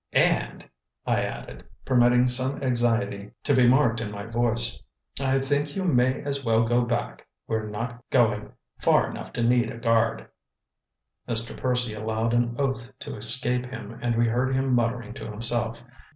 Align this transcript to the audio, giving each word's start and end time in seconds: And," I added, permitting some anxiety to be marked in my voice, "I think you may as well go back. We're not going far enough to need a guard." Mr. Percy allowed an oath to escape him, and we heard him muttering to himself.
And," 0.13 0.67
I 1.05 1.21
added, 1.21 1.63
permitting 1.85 2.27
some 2.27 2.63
anxiety 2.63 3.33
to 3.43 3.53
be 3.53 3.67
marked 3.67 4.01
in 4.01 4.09
my 4.09 4.25
voice, 4.25 4.81
"I 5.19 5.37
think 5.37 5.75
you 5.75 5.83
may 5.83 6.23
as 6.23 6.43
well 6.43 6.63
go 6.63 6.81
back. 6.81 7.27
We're 7.47 7.67
not 7.67 8.03
going 8.09 8.51
far 8.79 9.11
enough 9.11 9.31
to 9.33 9.43
need 9.43 9.69
a 9.71 9.77
guard." 9.77 10.27
Mr. 11.29 11.55
Percy 11.55 11.93
allowed 11.93 12.33
an 12.33 12.55
oath 12.57 12.91
to 13.01 13.15
escape 13.15 13.67
him, 13.67 13.99
and 14.01 14.15
we 14.15 14.25
heard 14.27 14.55
him 14.55 14.73
muttering 14.73 15.13
to 15.13 15.29
himself. 15.29 15.83